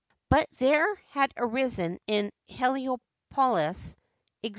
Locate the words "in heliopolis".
2.07-3.95